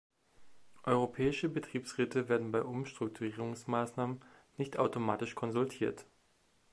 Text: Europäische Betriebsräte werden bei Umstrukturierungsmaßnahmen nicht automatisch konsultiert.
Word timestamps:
Europäische 0.81 1.47
Betriebsräte 1.47 2.27
werden 2.27 2.51
bei 2.51 2.63
Umstrukturierungsmaßnahmen 2.63 4.19
nicht 4.57 4.79
automatisch 4.79 5.35
konsultiert. 5.35 6.07